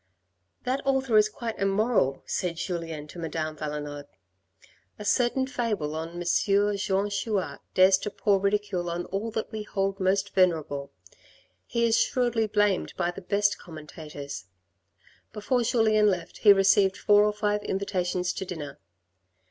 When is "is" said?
1.15-1.29, 11.85-11.99